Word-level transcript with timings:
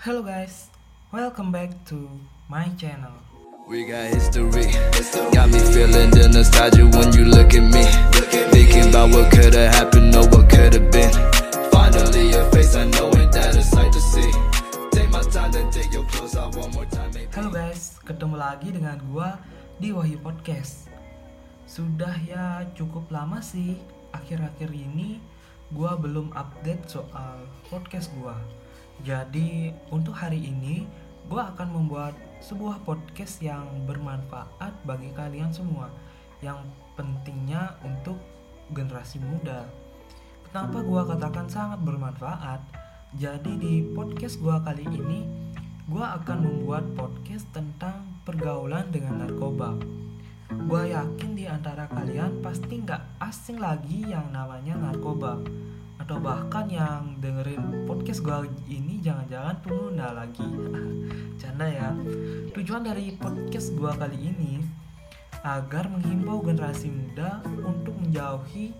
Hello 0.00 0.24
guys, 0.24 0.72
welcome 1.12 1.52
back 1.52 1.76
to 1.84 2.08
my 2.48 2.72
channel. 2.80 3.12
We 3.68 3.84
got 3.84 4.08
history. 4.08 4.72
Got 5.28 5.52
me 5.52 5.60
feeling 5.60 6.08
the 6.08 6.24
nostalgia 6.32 6.88
when 6.88 7.12
you 7.12 7.28
look 7.28 7.52
at 7.52 7.60
me. 7.68 7.84
Thinking 8.48 8.88
about 8.88 9.12
what 9.12 9.28
could 9.28 9.52
have 9.52 9.76
happened 9.76 10.16
or 10.16 10.24
what 10.32 10.48
could 10.48 10.72
have 10.72 10.88
been. 10.88 11.12
Finally, 11.68 12.32
your 12.32 12.48
face, 12.48 12.72
I 12.80 12.88
know 12.88 13.12
it 13.12 13.28
that 13.36 13.52
a 13.52 13.60
sight 13.60 13.92
to 13.92 14.00
see. 14.00 14.32
Take 14.88 15.12
my 15.12 15.20
time 15.28 15.52
and 15.52 15.68
take 15.68 15.92
your 15.92 16.08
clothes 16.08 16.32
out 16.32 16.56
one 16.56 16.72
more 16.72 16.88
time. 16.88 17.12
Halo 17.36 17.52
guys, 17.52 18.00
ketemu 18.00 18.40
lagi 18.40 18.72
dengan 18.72 18.96
gua 19.04 19.36
di 19.76 19.92
Wahyu 19.92 20.16
Podcast. 20.24 20.88
Sudah 21.68 22.16
ya 22.24 22.64
cukup 22.72 23.12
lama 23.12 23.44
sih 23.44 23.76
akhir-akhir 24.16 24.72
ini 24.72 25.20
gua 25.68 25.92
belum 26.00 26.32
update 26.32 26.88
soal 26.88 27.44
podcast 27.68 28.08
gua. 28.16 28.40
Jadi 29.00 29.72
untuk 29.88 30.12
hari 30.12 30.36
ini 30.36 30.84
gua 31.24 31.56
akan 31.56 31.72
membuat 31.72 32.12
sebuah 32.44 32.84
podcast 32.84 33.40
yang 33.40 33.64
bermanfaat 33.88 34.76
bagi 34.84 35.08
kalian 35.16 35.48
semua. 35.48 35.88
Yang 36.44 36.68
pentingnya 37.00 37.80
untuk 37.80 38.20
generasi 38.76 39.16
muda. 39.24 39.64
Kenapa 40.44 40.84
gua 40.84 41.08
katakan 41.08 41.48
sangat 41.48 41.80
bermanfaat? 41.80 42.60
Jadi 43.16 43.52
di 43.56 43.74
podcast 43.96 44.36
gua 44.36 44.60
kali 44.60 44.84
ini 44.84 45.24
gua 45.88 46.20
akan 46.20 46.38
membuat 46.44 46.84
podcast 46.92 47.48
tentang 47.56 48.04
pergaulan 48.28 48.92
dengan 48.92 49.24
narkoba. 49.24 49.80
Gua 50.68 50.84
yakin 50.84 51.40
di 51.40 51.48
antara 51.48 51.88
kalian 51.88 52.44
pasti 52.44 52.84
nggak 52.84 53.16
asing 53.16 53.56
lagi 53.56 54.04
yang 54.12 54.28
namanya 54.28 54.76
narkoba 54.76 55.40
atau 56.10 56.18
bahkan 56.18 56.66
yang 56.66 57.22
dengerin 57.22 57.86
podcast 57.86 58.26
gua 58.26 58.42
ini 58.66 58.98
jangan-jangan 58.98 59.62
pengguna 59.62 60.10
lagi. 60.10 60.42
Canda 61.38 61.70
ya. 61.70 61.94
Tujuan 62.50 62.82
dari 62.82 63.14
podcast 63.14 63.70
gua 63.78 63.94
kali 63.94 64.18
ini 64.18 64.58
agar 65.46 65.86
menghimbau 65.86 66.42
generasi 66.42 66.90
muda 66.90 67.38
untuk 67.62 67.94
menjauhi 67.94 68.74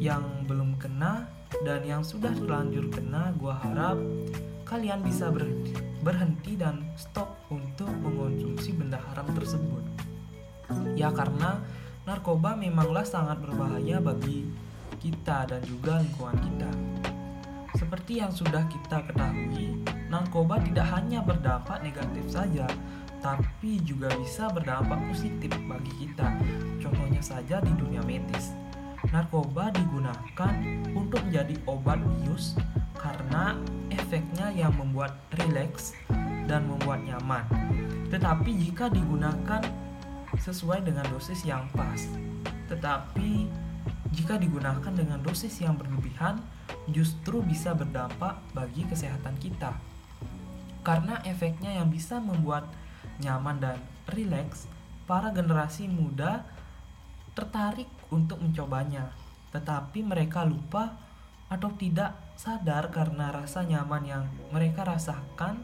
yang 0.00 0.24
belum 0.48 0.80
kena 0.80 1.28
dan 1.68 1.84
yang 1.84 2.00
sudah 2.00 2.32
terlanjur 2.32 2.88
kena 2.88 3.36
gua 3.36 3.60
harap 3.60 4.00
kalian 4.64 5.04
bisa 5.04 5.28
berhenti 6.00 6.56
dan 6.56 6.80
stop 6.96 7.44
untuk 7.52 7.92
mengonsumsi 7.92 8.72
benda 8.72 9.04
haram 9.12 9.28
tersebut 9.36 9.84
ya 10.96 11.12
karena 11.12 11.60
narkoba 12.08 12.56
memanglah 12.56 13.04
sangat 13.04 13.36
berbahaya 13.44 14.00
bagi 14.00 14.48
kita 15.04 15.44
dan 15.52 15.60
juga 15.68 16.00
lingkungan 16.00 16.40
kita 16.40 16.70
seperti 17.74 18.22
yang 18.22 18.30
sudah 18.30 18.62
kita 18.70 19.02
ketahui, 19.10 19.82
narkoba 20.06 20.62
tidak 20.62 20.86
hanya 20.94 21.18
berdampak 21.26 21.82
negatif 21.82 22.22
saja, 22.30 22.70
tapi 23.18 23.82
juga 23.82 24.14
bisa 24.14 24.46
berdampak 24.46 25.02
positif 25.10 25.50
bagi 25.66 25.90
kita. 26.06 26.38
Contohnya 26.78 27.18
saja 27.18 27.58
di 27.58 27.74
dunia 27.74 27.98
medis. 28.06 28.54
Narkoba 29.10 29.74
digunakan 29.74 30.54
untuk 30.94 31.18
menjadi 31.26 31.58
obat 31.66 31.98
bius 31.98 32.54
karena 32.94 33.58
efeknya 33.90 34.54
yang 34.54 34.72
membuat 34.78 35.18
rileks 35.34 35.98
dan 36.46 36.70
membuat 36.70 37.02
nyaman. 37.02 37.42
Tetapi 38.06 38.54
jika 38.54 38.86
digunakan 38.86 39.60
sesuai 40.38 40.86
dengan 40.86 41.04
dosis 41.10 41.42
yang 41.42 41.66
pas. 41.74 42.06
Tetapi 42.70 43.63
jika 44.14 44.38
digunakan 44.38 44.94
dengan 44.94 45.18
dosis 45.18 45.58
yang 45.58 45.74
berlebihan, 45.74 46.38
justru 46.86 47.42
bisa 47.42 47.74
berdampak 47.74 48.38
bagi 48.54 48.86
kesehatan 48.86 49.34
kita. 49.42 49.74
Karena 50.86 51.18
efeknya 51.26 51.74
yang 51.74 51.90
bisa 51.90 52.22
membuat 52.22 52.70
nyaman 53.18 53.58
dan 53.58 53.78
rileks, 54.14 54.70
para 55.10 55.34
generasi 55.34 55.90
muda 55.90 56.46
tertarik 57.34 57.90
untuk 58.14 58.38
mencobanya. 58.38 59.10
Tetapi 59.50 60.06
mereka 60.06 60.46
lupa 60.46 60.94
atau 61.50 61.74
tidak 61.74 62.14
sadar 62.38 62.94
karena 62.94 63.34
rasa 63.34 63.66
nyaman 63.66 64.02
yang 64.06 64.24
mereka 64.54 64.86
rasakan 64.86 65.62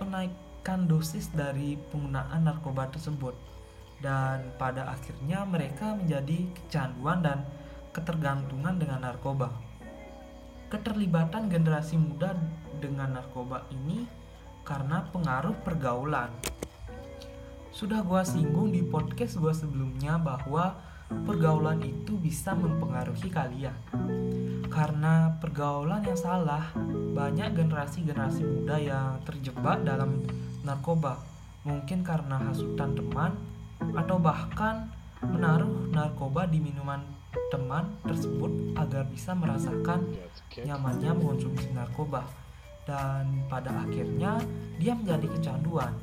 menaikkan 0.00 0.88
dosis 0.88 1.28
dari 1.32 1.76
penggunaan 1.90 2.44
narkoba 2.44 2.88
tersebut 2.88 3.51
dan 4.02 4.50
pada 4.58 4.90
akhirnya 4.90 5.46
mereka 5.46 5.94
menjadi 5.94 6.50
kecanduan 6.58 7.22
dan 7.22 7.46
ketergantungan 7.94 8.74
dengan 8.76 9.06
narkoba. 9.06 9.54
Keterlibatan 10.66 11.46
generasi 11.46 11.94
muda 11.96 12.34
dengan 12.82 13.14
narkoba 13.14 13.62
ini 13.70 14.04
karena 14.66 15.06
pengaruh 15.14 15.54
pergaulan. 15.62 16.34
Sudah 17.70 18.02
gua 18.02 18.26
singgung 18.26 18.74
di 18.74 18.82
podcast 18.82 19.38
gua 19.38 19.54
sebelumnya 19.54 20.18
bahwa 20.18 20.76
pergaulan 21.24 21.78
itu 21.84 22.18
bisa 22.18 22.56
mempengaruhi 22.56 23.28
kalian. 23.30 23.76
Karena 24.72 25.36
pergaulan 25.36 26.00
yang 26.00 26.16
salah, 26.16 26.72
banyak 27.12 27.52
generasi-generasi 27.52 28.40
muda 28.40 28.76
yang 28.80 29.20
terjebak 29.28 29.84
dalam 29.84 30.24
narkoba. 30.64 31.20
Mungkin 31.68 32.00
karena 32.00 32.40
hasutan 32.40 32.96
teman 32.96 33.51
atau 33.96 34.16
bahkan 34.18 34.88
menaruh 35.22 35.90
narkoba 35.94 36.50
di 36.50 36.58
minuman 36.58 37.02
teman 37.48 37.96
tersebut 38.04 38.50
agar 38.76 39.06
bisa 39.08 39.32
merasakan 39.36 40.08
nyamannya 40.56 41.12
mengonsumsi 41.16 41.70
narkoba 41.72 42.24
dan 42.82 43.46
pada 43.46 43.70
akhirnya 43.86 44.42
dia 44.76 44.92
menjadi 44.92 45.28
kecanduan. 45.38 45.94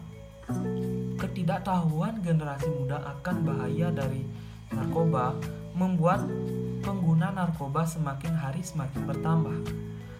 Ketidaktahuan 1.19 2.23
generasi 2.23 2.71
muda 2.71 3.03
akan 3.19 3.35
bahaya 3.45 3.91
dari 3.93 4.25
narkoba 4.71 5.35
membuat 5.75 6.25
pengguna 6.81 7.29
narkoba 7.35 7.85
semakin 7.85 8.33
hari 8.33 8.63
semakin 8.63 9.05
bertambah. 9.05 9.57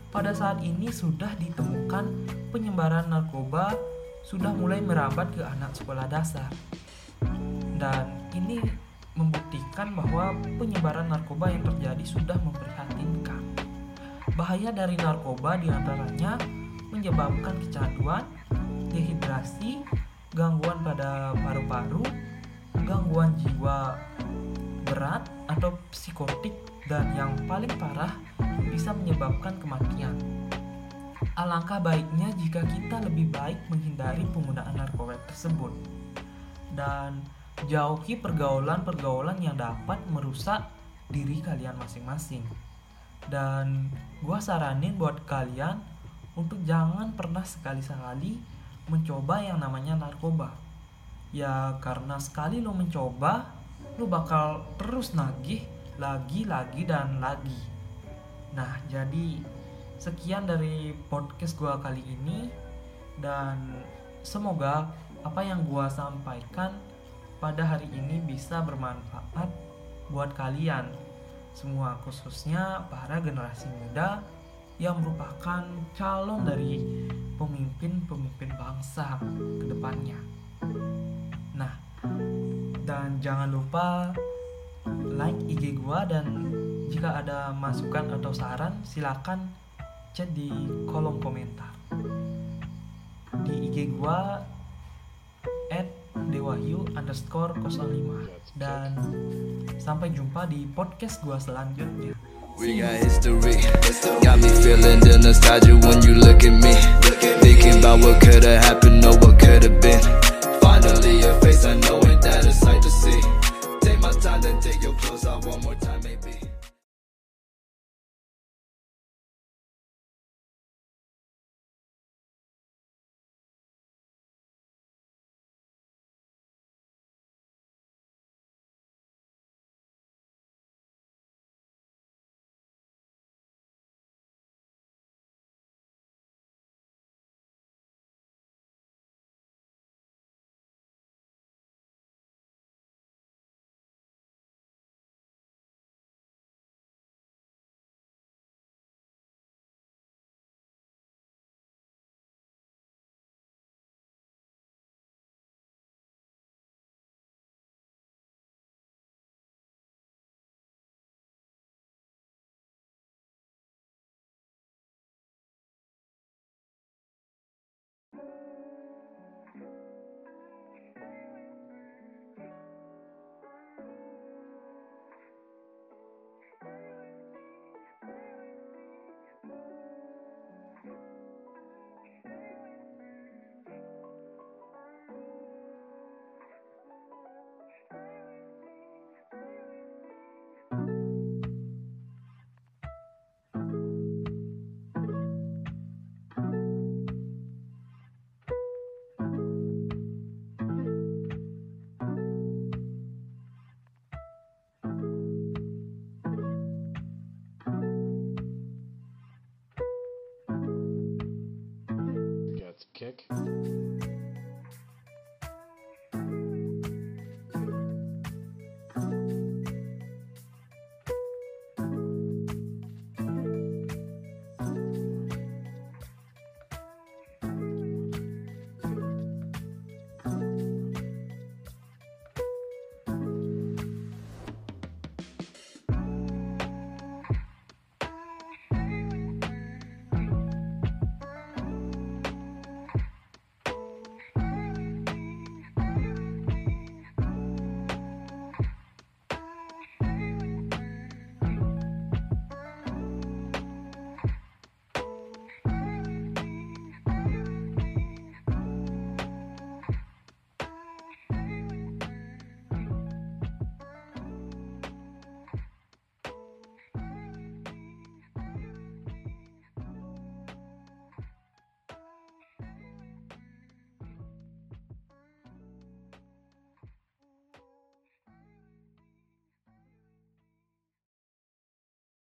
Pada 0.10 0.34
saat 0.34 0.60
ini 0.66 0.90
sudah 0.90 1.34
ditemukan 1.38 2.06
penyebaran 2.50 3.10
narkoba 3.10 3.74
sudah 4.26 4.52
mulai 4.54 4.84
merambat 4.84 5.32
ke 5.34 5.42
anak 5.42 5.74
sekolah 5.74 6.06
dasar 6.06 6.52
dan 7.80 8.12
ini 8.36 8.60
membuktikan 9.16 9.96
bahwa 9.96 10.36
penyebaran 10.60 11.08
narkoba 11.08 11.50
yang 11.50 11.64
terjadi 11.64 12.04
sudah 12.04 12.38
memprihatinkan. 12.44 13.42
Bahaya 14.36 14.70
dari 14.70 15.00
narkoba 15.00 15.58
di 15.58 15.68
antaranya 15.72 16.36
menyebabkan 16.92 17.56
kecanduan, 17.66 18.24
dehidrasi, 18.92 19.84
gangguan 20.36 20.84
pada 20.86 21.34
paru-paru, 21.34 22.04
gangguan 22.86 23.34
jiwa 23.40 23.98
berat 24.86 25.26
atau 25.50 25.76
psikotik, 25.92 26.54
dan 26.90 27.14
yang 27.14 27.32
paling 27.46 27.70
parah 27.78 28.14
bisa 28.70 28.94
menyebabkan 28.94 29.54
kematian. 29.62 30.18
Alangkah 31.38 31.78
baiknya 31.80 32.34
jika 32.36 32.66
kita 32.66 33.04
lebih 33.06 33.30
baik 33.30 33.60
menghindari 33.70 34.26
penggunaan 34.34 34.74
narkoba 34.76 35.16
tersebut 35.30 35.72
dan 36.74 37.22
jauhi 37.68 38.16
pergaulan-pergaulan 38.16 39.42
yang 39.44 39.60
dapat 39.60 40.00
merusak 40.08 40.64
diri 41.12 41.44
kalian 41.44 41.76
masing-masing. 41.76 42.46
Dan 43.28 43.92
gua 44.24 44.40
saranin 44.40 44.96
buat 44.96 45.28
kalian 45.28 45.82
untuk 46.40 46.64
jangan 46.64 47.12
pernah 47.18 47.44
sekali-sekali 47.44 48.40
mencoba 48.88 49.44
yang 49.44 49.60
namanya 49.60 50.00
narkoba. 50.00 50.56
Ya 51.36 51.78
karena 51.84 52.18
sekali 52.18 52.64
lo 52.64 52.72
mencoba, 52.72 53.52
lo 54.00 54.08
bakal 54.08 54.64
terus 54.80 55.12
nagih 55.12 55.62
lagi, 56.00 56.48
lagi 56.48 56.88
dan 56.88 57.20
lagi. 57.20 57.60
Nah, 58.56 58.80
jadi 58.88 59.44
sekian 60.00 60.48
dari 60.48 60.96
podcast 61.12 61.60
gua 61.60 61.78
kali 61.78 62.02
ini 62.02 62.48
dan 63.20 63.84
semoga 64.24 64.90
apa 65.22 65.44
yang 65.44 65.68
gua 65.68 65.92
sampaikan 65.92 66.72
pada 67.40 67.64
hari 67.64 67.88
ini 67.96 68.20
bisa 68.24 68.60
bermanfaat 68.60 69.48
buat 70.12 70.36
kalian 70.36 70.92
semua 71.56 71.96
khususnya 72.04 72.84
para 72.92 73.20
generasi 73.24 73.68
muda 73.80 74.20
yang 74.80 75.00
merupakan 75.04 75.64
calon 75.96 76.48
dari 76.48 76.80
pemimpin-pemimpin 77.36 78.52
bangsa 78.56 79.20
ke 79.60 79.66
depannya. 79.68 80.20
Nah, 81.56 81.74
dan 82.88 83.20
jangan 83.20 83.52
lupa 83.52 84.16
like 85.04 85.36
IG 85.52 85.80
gua 85.84 86.08
dan 86.08 86.48
jika 86.88 87.24
ada 87.24 87.52
masukan 87.52 88.08
atau 88.20 88.32
saran 88.32 88.80
silakan 88.88 89.52
chat 90.16 90.32
di 90.32 90.48
kolom 90.88 91.20
komentar. 91.20 91.76
Di 93.44 93.68
IG 93.68 94.00
gua 94.00 94.40
dewahyu 96.30 96.86
underscore 96.96 97.52
05 97.58 98.30
dan 98.56 98.94
sampai 99.82 100.14
jumpa 100.14 100.46
di 100.48 100.70
podcast 100.72 101.22
gua 101.26 101.42
selanjutnya 101.42 102.14
We 102.60 102.76
got 102.76 102.92
history. 103.00 103.56
Got 104.20 104.44
me 104.44 104.52
feeling 104.60 105.00
the 105.00 105.16
nostalgia 105.16 105.80
when 105.80 106.04
you 106.04 106.20
look 106.20 106.44
at 106.44 106.52
me. 106.60 106.76
about 107.80 108.06
what 108.06 108.22
could've 108.22 108.62
happened 108.64 109.06
or 109.06 109.18
what 109.18 109.40
could've 109.40 109.82
been. 109.82 110.19